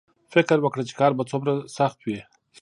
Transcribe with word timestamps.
فکر 0.33 0.57
وکړه 0.61 0.83
چې 0.89 0.93
کار 0.99 1.11
به 1.17 1.23
څومره 1.31 1.53
سخت 1.77 1.99
وي 2.05 2.19